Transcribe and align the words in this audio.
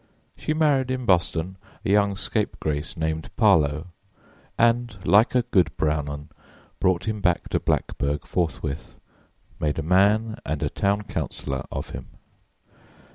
She 0.35 0.55
married 0.55 0.89
in 0.89 1.05
Boston 1.05 1.57
a 1.85 1.91
young 1.91 2.15
scapegrace 2.15 2.97
named 2.97 3.29
Parlow, 3.37 3.85
and 4.57 4.97
like 5.05 5.35
a 5.35 5.43
good 5.43 5.69
Brownon 5.77 6.29
brought 6.79 7.03
him 7.03 7.21
to 7.21 7.59
Blackburg 7.59 8.25
forthwith 8.25 8.93
and 8.95 9.59
made 9.61 9.77
a 9.77 9.83
man 9.83 10.39
and 10.43 10.63
a 10.63 10.71
town 10.71 11.03
councillor 11.03 11.65
of 11.71 11.91
him. 11.91 12.07